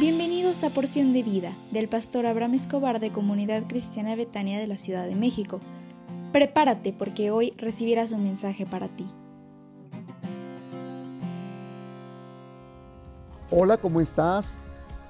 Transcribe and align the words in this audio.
Bienvenidos 0.00 0.64
a 0.64 0.70
Porción 0.70 1.12
de 1.12 1.22
Vida 1.22 1.52
del 1.72 1.86
pastor 1.86 2.24
Abraham 2.24 2.54
Escobar 2.54 3.00
de 3.00 3.12
Comunidad 3.12 3.64
Cristiana 3.68 4.16
Betania 4.16 4.58
de 4.58 4.66
la 4.66 4.78
Ciudad 4.78 5.06
de 5.06 5.14
México. 5.14 5.60
Prepárate 6.32 6.94
porque 6.94 7.30
hoy 7.30 7.52
recibirás 7.58 8.10
un 8.10 8.22
mensaje 8.22 8.64
para 8.64 8.88
ti. 8.88 9.06
Hola, 13.50 13.76
¿cómo 13.76 14.00
estás? 14.00 14.56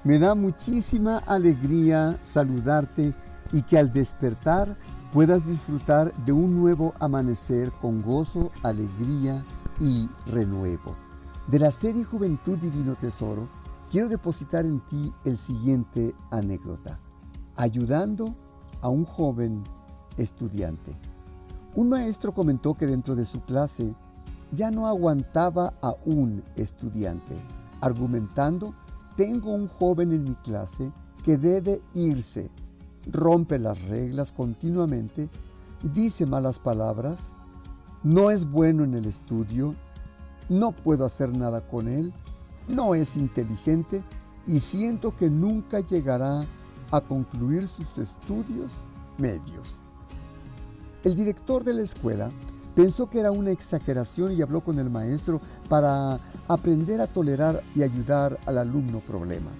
Me 0.03 0.19
da 0.19 0.35
muchísima 0.35 1.19
alegría 1.19 2.19
saludarte 2.23 3.13
y 3.53 3.61
que 3.61 3.77
al 3.77 3.93
despertar 3.93 4.75
puedas 5.13 5.47
disfrutar 5.47 6.13
de 6.25 6.33
un 6.33 6.59
nuevo 6.59 6.93
amanecer 6.99 7.71
con 7.79 8.01
gozo, 8.01 8.51
alegría 8.61 9.45
y 9.79 10.09
renuevo. 10.27 10.97
De 11.47 11.59
la 11.59 11.71
serie 11.71 12.03
Juventud 12.03 12.57
Divino 12.57 12.95
Tesoro, 12.95 13.47
quiero 13.91 14.07
depositar 14.07 14.65
en 14.65 14.79
ti 14.87 15.13
el 15.25 15.35
siguiente 15.35 16.15
anécdota, 16.31 16.97
ayudando 17.57 18.33
a 18.81 18.87
un 18.87 19.03
joven 19.03 19.61
estudiante. 20.17 20.95
Un 21.75 21.89
maestro 21.89 22.33
comentó 22.33 22.73
que 22.73 22.87
dentro 22.87 23.15
de 23.15 23.25
su 23.25 23.41
clase 23.41 23.93
ya 24.53 24.71
no 24.71 24.87
aguantaba 24.87 25.73
a 25.81 25.93
un 26.05 26.41
estudiante, 26.55 27.35
argumentando, 27.81 28.73
tengo 29.17 29.51
un 29.53 29.67
joven 29.67 30.13
en 30.13 30.23
mi 30.23 30.35
clase 30.35 30.89
que 31.25 31.37
debe 31.37 31.81
irse, 31.93 32.49
rompe 33.07 33.59
las 33.59 33.81
reglas 33.83 34.31
continuamente, 34.31 35.29
dice 35.93 36.25
malas 36.25 36.59
palabras, 36.59 37.27
no 38.03 38.31
es 38.31 38.49
bueno 38.49 38.85
en 38.85 38.93
el 38.93 39.05
estudio, 39.05 39.75
no 40.47 40.71
puedo 40.71 41.05
hacer 41.05 41.37
nada 41.37 41.67
con 41.67 41.89
él 41.89 42.13
no 42.71 42.95
es 42.95 43.15
inteligente 43.15 44.01
y 44.47 44.59
siento 44.59 45.15
que 45.15 45.29
nunca 45.29 45.79
llegará 45.79 46.41
a 46.91 47.01
concluir 47.01 47.67
sus 47.67 47.97
estudios 47.97 48.77
medios. 49.19 49.75
El 51.03 51.15
director 51.15 51.63
de 51.63 51.73
la 51.73 51.81
escuela 51.83 52.29
pensó 52.75 53.09
que 53.09 53.19
era 53.19 53.31
una 53.31 53.51
exageración 53.51 54.31
y 54.31 54.41
habló 54.41 54.61
con 54.61 54.79
el 54.79 54.89
maestro 54.89 55.41
para 55.69 56.19
aprender 56.47 57.01
a 57.01 57.07
tolerar 57.07 57.61
y 57.75 57.83
ayudar 57.83 58.39
al 58.45 58.57
alumno 58.57 58.99
problema. 58.99 59.51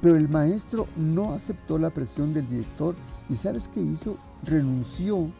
Pero 0.00 0.16
el 0.16 0.28
maestro 0.28 0.86
no 0.96 1.34
aceptó 1.34 1.78
la 1.78 1.90
presión 1.90 2.32
del 2.32 2.48
director 2.48 2.94
y 3.28 3.36
¿sabes 3.36 3.68
qué 3.68 3.80
hizo? 3.80 4.16
Renunció 4.44 5.30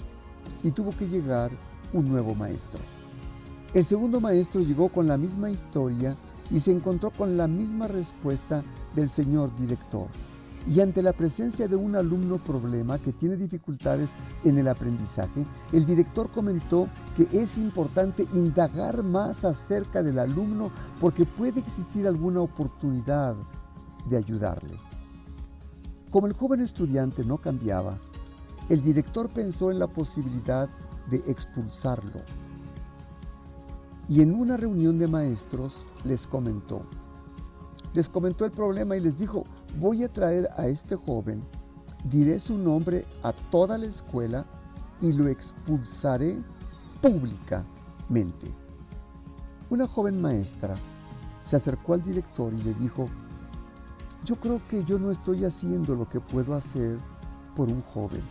y 0.63 0.71
tuvo 0.71 0.91
que 0.91 1.09
llegar 1.09 1.51
un 1.93 2.09
nuevo 2.09 2.35
maestro. 2.35 2.81
El 3.73 3.85
segundo 3.85 4.21
maestro 4.21 4.61
llegó 4.61 4.89
con 4.89 5.07
la 5.07 5.17
misma 5.17 5.51
historia 5.51 6.17
y 6.51 6.61
se 6.61 6.73
encontró 6.73 7.11
con 7.11 7.37
la 7.37 7.47
misma 7.47 7.87
respuesta 7.87 8.63
del 8.95 9.09
señor 9.09 9.55
director. 9.57 10.09
Y 10.69 10.81
ante 10.81 11.03
la 11.03 11.15
presencia 11.15 11.69
de 11.69 11.77
un 11.77 11.97
alumno 11.97 12.37
problema 12.37 12.99
que 12.99 13.13
tiene 13.13 13.37
dificultades 13.37 14.11
en 14.45 14.59
el 14.59 14.69
aprendizaje, 14.69 15.47
el 15.73 15.87
director 15.87 16.31
comentó 16.31 16.89
que 17.17 17.27
es 17.33 17.57
importante 17.57 18.27
indagar 18.35 19.03
más 19.03 19.45
acerca 19.45 20.03
del 20.03 20.19
alumno 20.19 20.71
porque 21.01 21.25
puede 21.25 21.61
existir 21.61 22.07
alguna 22.07 22.43
oportunidad 22.43 23.37
de 24.09 24.19
ayudarle. 24.19 24.77
Como 26.11 26.27
el 26.27 26.35
joven 26.35 26.61
estudiante 26.61 27.25
no 27.25 27.39
cambiaba, 27.39 27.97
el 28.69 28.83
director 28.83 29.31
pensó 29.31 29.71
en 29.71 29.79
la 29.79 29.87
posibilidad 29.87 30.69
de 31.11 31.17
expulsarlo 31.27 32.21
y 34.11 34.23
en 34.23 34.35
una 34.35 34.57
reunión 34.57 34.99
de 34.99 35.07
maestros 35.07 35.87
les 36.03 36.27
comentó, 36.27 36.83
les 37.95 38.09
comentó 38.09 38.45
el 38.45 38.51
problema 38.51 38.97
y 38.97 39.01
les 39.01 39.17
dijo, 39.17 39.45
voy 39.79 40.03
a 40.03 40.13
traer 40.13 40.49
a 40.57 40.67
este 40.67 40.97
joven, 40.97 41.41
diré 42.11 42.41
su 42.41 42.59
nombre 42.59 43.07
a 43.23 43.33
toda 43.33 43.79
la 43.79 43.87
escuela 43.87 44.45
y 45.01 45.13
lo 45.13 45.29
expulsaré 45.29 46.37
públicamente. 47.01 48.49
Una 49.71 49.87
joven 49.87 50.21
maestra 50.21 50.75
se 51.45 51.55
acercó 51.55 51.95
al 51.95 52.03
director 52.03 52.53
y 52.53 52.63
le 52.65 52.75
dijo, 52.75 53.07
yo 54.25 54.35
creo 54.35 54.61
que 54.69 54.83
yo 54.83 54.99
no 54.99 55.13
estoy 55.13 55.45
haciendo 55.45 55.95
lo 55.95 56.09
que 56.09 56.19
puedo 56.19 56.57
hacer 56.57 56.99
por 57.55 57.71
un 57.71 57.81
joven. 57.81 58.23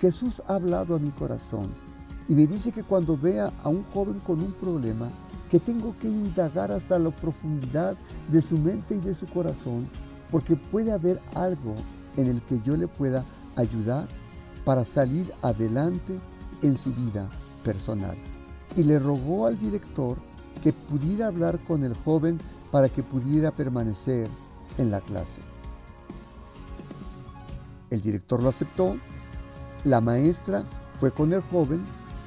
Jesús 0.00 0.42
ha 0.48 0.56
hablado 0.56 0.96
a 0.96 0.98
mi 0.98 1.10
corazón 1.10 1.68
y 2.32 2.34
me 2.34 2.46
dice 2.46 2.72
que 2.72 2.82
cuando 2.82 3.14
vea 3.14 3.52
a 3.62 3.68
un 3.68 3.84
joven 3.92 4.18
con 4.20 4.40
un 4.40 4.52
problema, 4.52 5.10
que 5.50 5.60
tengo 5.60 5.94
que 6.00 6.08
indagar 6.08 6.72
hasta 6.72 6.98
la 6.98 7.10
profundidad 7.10 7.94
de 8.28 8.40
su 8.40 8.56
mente 8.56 8.94
y 8.94 9.00
de 9.00 9.12
su 9.12 9.26
corazón, 9.26 9.86
porque 10.30 10.56
puede 10.56 10.92
haber 10.92 11.20
algo 11.34 11.74
en 12.16 12.28
el 12.28 12.40
que 12.40 12.58
yo 12.62 12.74
le 12.74 12.88
pueda 12.88 13.22
ayudar 13.54 14.08
para 14.64 14.82
salir 14.82 15.30
adelante 15.42 16.18
en 16.62 16.74
su 16.74 16.90
vida 16.94 17.28
personal. 17.66 18.16
Y 18.78 18.84
le 18.84 18.98
rogó 18.98 19.44
al 19.44 19.58
director 19.58 20.16
que 20.62 20.72
pudiera 20.72 21.26
hablar 21.26 21.58
con 21.68 21.84
el 21.84 21.94
joven 21.94 22.38
para 22.70 22.88
que 22.88 23.02
pudiera 23.02 23.50
permanecer 23.50 24.26
en 24.78 24.90
la 24.90 25.02
clase. 25.02 25.42
El 27.90 28.00
director 28.00 28.42
lo 28.42 28.48
aceptó, 28.48 28.96
la 29.84 30.00
maestra 30.00 30.62
fue 30.98 31.10
con 31.10 31.34
el 31.34 31.42
joven 31.42 31.84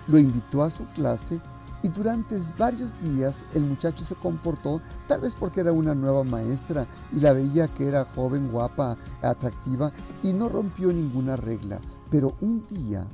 lo 0.08 0.18
invitó 0.18 0.64
a 0.64 0.70
su 0.70 0.86
clase 0.88 1.40
y 1.84 1.88
durante 1.90 2.36
varios 2.58 2.94
días 3.02 3.44
el 3.54 3.64
muchacho 3.64 4.04
se 4.04 4.16
comportó, 4.16 4.82
tal 5.08 5.22
vez 5.22 5.36
porque 5.36 5.60
era 5.62 5.72
una 5.72 5.94
nueva 5.94 6.24
maestra 6.24 6.88
y 7.16 7.20
la 7.20 7.34
veía 7.34 7.68
que 7.68 7.88
era 7.88 8.08
joven, 8.16 8.52
guapa, 8.52 8.98
atractiva 9.22 9.92
y 10.24 10.34
no 10.34 10.50
rompió 10.50 10.92
ninguna 10.92 11.36
regla. 11.36 11.80
Pero 12.10 12.36
un 12.42 12.64
día, 12.72 13.06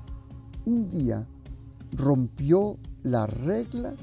un 0.66 0.90
día 0.90 1.28
rompió 1.98 2.78
la 3.04 3.28
regla 3.28 3.94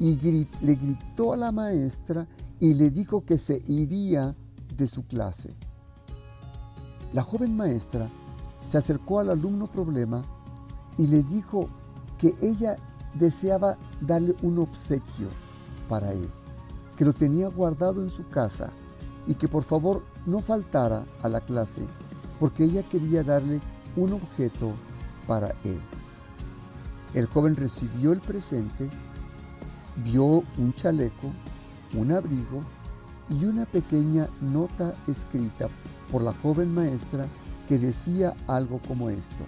y 0.00 0.16
le 0.16 0.74
gritó 0.74 1.32
a 1.32 1.36
la 1.36 1.52
maestra 1.52 2.26
y 2.58 2.74
le 2.74 2.90
dijo 2.90 3.24
que 3.24 3.38
se 3.38 3.58
iría 3.68 4.34
de 4.76 4.88
su 4.88 5.06
clase. 5.06 5.50
La 7.12 7.22
joven 7.22 7.56
maestra 7.56 8.08
se 8.66 8.78
acercó 8.78 9.20
al 9.20 9.30
alumno 9.30 9.66
problema 9.66 10.22
y 10.98 11.06
le 11.06 11.22
dijo 11.22 11.68
que 12.20 12.34
ella 12.42 12.76
deseaba 13.14 13.76
darle 14.00 14.36
un 14.42 14.58
obsequio 14.58 15.28
para 15.88 16.12
él, 16.12 16.28
que 16.96 17.04
lo 17.04 17.12
tenía 17.12 17.48
guardado 17.48 18.02
en 18.02 18.10
su 18.10 18.28
casa 18.28 18.70
y 19.26 19.34
que 19.34 19.48
por 19.48 19.64
favor 19.64 20.04
no 20.26 20.40
faltara 20.40 21.04
a 21.22 21.28
la 21.28 21.40
clase, 21.40 21.82
porque 22.38 22.64
ella 22.64 22.82
quería 22.82 23.24
darle 23.24 23.60
un 23.96 24.12
objeto 24.12 24.72
para 25.26 25.54
él. 25.64 25.80
El 27.14 27.26
joven 27.26 27.56
recibió 27.56 28.12
el 28.12 28.20
presente, 28.20 28.88
vio 30.04 30.44
un 30.58 30.74
chaleco, 30.74 31.32
un 31.94 32.12
abrigo 32.12 32.60
y 33.28 33.44
una 33.44 33.64
pequeña 33.64 34.28
nota 34.40 34.94
escrita 35.08 35.68
por 36.12 36.22
la 36.22 36.32
joven 36.32 36.72
maestra 36.74 37.26
que 37.68 37.78
decía 37.78 38.34
algo 38.46 38.80
como 38.86 39.10
esto. 39.10 39.44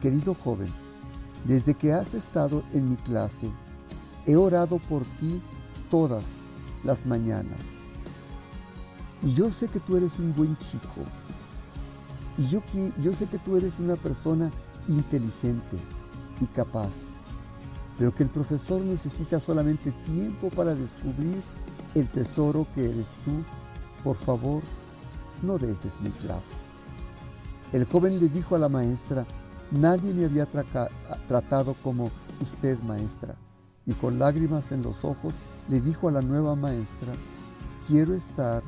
Querido 0.00 0.34
joven, 0.34 0.68
desde 1.44 1.74
que 1.74 1.92
has 1.92 2.14
estado 2.14 2.62
en 2.72 2.88
mi 2.88 2.96
clase, 2.96 3.50
he 4.26 4.36
orado 4.36 4.78
por 4.78 5.02
ti 5.20 5.40
todas 5.90 6.24
las 6.84 7.06
mañanas. 7.06 7.74
Y 9.22 9.34
yo 9.34 9.50
sé 9.50 9.68
que 9.68 9.80
tú 9.80 9.96
eres 9.96 10.18
un 10.18 10.34
buen 10.34 10.56
chico. 10.56 11.02
Y 12.38 12.48
yo, 12.48 12.62
yo 13.00 13.14
sé 13.14 13.26
que 13.26 13.38
tú 13.38 13.56
eres 13.56 13.78
una 13.78 13.96
persona 13.96 14.50
inteligente 14.88 15.76
y 16.40 16.46
capaz. 16.46 16.90
Pero 17.98 18.14
que 18.14 18.22
el 18.22 18.30
profesor 18.30 18.80
necesita 18.80 19.38
solamente 19.38 19.92
tiempo 20.06 20.48
para 20.50 20.74
descubrir 20.74 21.40
el 21.94 22.08
tesoro 22.08 22.66
que 22.74 22.84
eres 22.84 23.06
tú. 23.24 23.32
Por 24.02 24.16
favor, 24.16 24.62
no 25.42 25.58
dejes 25.58 26.00
mi 26.00 26.10
clase. 26.10 26.54
El 27.72 27.84
joven 27.84 28.18
le 28.18 28.28
dijo 28.28 28.56
a 28.56 28.58
la 28.58 28.68
maestra, 28.68 29.24
Nadie 29.72 30.12
me 30.12 30.26
había 30.26 30.46
tratado 31.26 31.74
como 31.82 32.10
usted, 32.40 32.78
maestra. 32.82 33.34
Y 33.86 33.94
con 33.94 34.18
lágrimas 34.18 34.70
en 34.70 34.82
los 34.82 35.04
ojos 35.04 35.34
le 35.68 35.80
dijo 35.80 36.08
a 36.08 36.12
la 36.12 36.22
nueva 36.22 36.54
maestra, 36.54 37.12
quiero 37.88 38.14
estar 38.14 38.62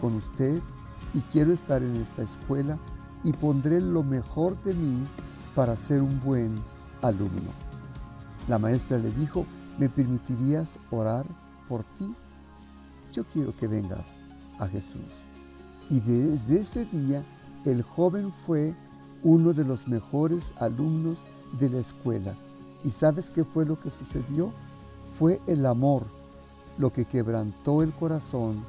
con 0.00 0.14
usted 0.14 0.60
y 1.14 1.20
quiero 1.22 1.52
estar 1.52 1.82
en 1.82 1.96
esta 1.96 2.22
escuela 2.22 2.78
y 3.24 3.32
pondré 3.32 3.80
lo 3.80 4.02
mejor 4.02 4.62
de 4.62 4.74
mí 4.74 5.04
para 5.54 5.76
ser 5.76 6.02
un 6.02 6.20
buen 6.20 6.54
alumno. 7.02 7.50
La 8.48 8.58
maestra 8.58 8.98
le 8.98 9.10
dijo, 9.12 9.44
¿me 9.78 9.88
permitirías 9.88 10.78
orar 10.90 11.26
por 11.68 11.82
ti? 11.98 12.14
Yo 13.12 13.24
quiero 13.24 13.56
que 13.56 13.66
vengas 13.66 14.06
a 14.58 14.68
Jesús. 14.68 15.24
Y 15.90 16.00
desde 16.00 16.60
ese 16.60 16.84
día 16.86 17.22
el 17.64 17.82
joven 17.82 18.32
fue 18.46 18.74
uno 19.22 19.52
de 19.52 19.64
los 19.64 19.88
mejores 19.88 20.52
alumnos 20.58 21.22
de 21.58 21.70
la 21.70 21.78
escuela. 21.78 22.34
¿Y 22.84 22.90
sabes 22.90 23.30
qué 23.34 23.44
fue 23.44 23.64
lo 23.64 23.78
que 23.80 23.90
sucedió? 23.90 24.52
Fue 25.18 25.40
el 25.46 25.66
amor 25.66 26.04
lo 26.78 26.92
que 26.92 27.04
quebrantó 27.04 27.82
el 27.82 27.92
corazón 27.92 28.62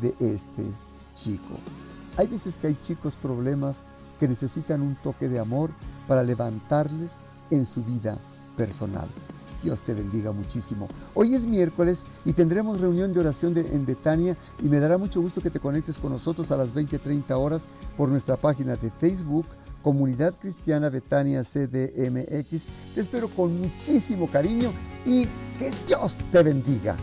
de 0.00 0.14
este 0.20 0.64
chico. 1.14 1.54
Hay 2.16 2.28
veces 2.28 2.56
que 2.56 2.68
hay 2.68 2.76
chicos 2.80 3.14
problemas 3.14 3.78
que 4.20 4.28
necesitan 4.28 4.82
un 4.82 4.94
toque 4.96 5.28
de 5.28 5.40
amor 5.40 5.70
para 6.06 6.22
levantarles 6.22 7.12
en 7.50 7.66
su 7.66 7.82
vida 7.82 8.16
personal. 8.56 9.08
Dios 9.62 9.80
te 9.80 9.94
bendiga 9.94 10.32
muchísimo. 10.32 10.88
Hoy 11.14 11.34
es 11.34 11.46
miércoles 11.46 12.02
y 12.24 12.32
tendremos 12.32 12.80
reunión 12.80 13.12
de 13.12 13.20
oración 13.20 13.56
en 13.56 13.86
Betania 13.86 14.36
y 14.62 14.68
me 14.68 14.80
dará 14.80 14.98
mucho 14.98 15.20
gusto 15.20 15.40
que 15.40 15.50
te 15.50 15.60
conectes 15.60 15.98
con 15.98 16.12
nosotros 16.12 16.50
a 16.50 16.56
las 16.56 16.68
20-30 16.68 17.30
horas 17.30 17.62
por 17.96 18.08
nuestra 18.08 18.36
página 18.36 18.76
de 18.76 18.90
Facebook, 18.90 19.46
Comunidad 19.82 20.34
Cristiana 20.38 20.88
Betania 20.88 21.42
CDMX. 21.42 22.66
Te 22.94 23.00
espero 23.00 23.28
con 23.28 23.60
muchísimo 23.60 24.28
cariño 24.28 24.72
y 25.04 25.26
que 25.58 25.70
Dios 25.86 26.16
te 26.30 26.42
bendiga. 26.42 26.96